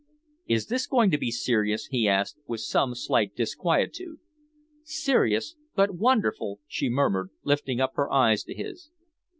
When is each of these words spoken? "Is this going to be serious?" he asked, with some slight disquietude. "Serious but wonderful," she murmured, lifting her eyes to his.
"Is 0.47 0.65
this 0.65 0.87
going 0.87 1.11
to 1.11 1.17
be 1.19 1.29
serious?" 1.29 1.85
he 1.91 2.07
asked, 2.07 2.39
with 2.47 2.61
some 2.61 2.95
slight 2.95 3.35
disquietude. 3.35 4.17
"Serious 4.83 5.55
but 5.75 5.93
wonderful," 5.93 6.59
she 6.65 6.89
murmured, 6.89 7.29
lifting 7.43 7.77
her 7.77 8.11
eyes 8.11 8.43
to 8.45 8.55
his. 8.55 8.89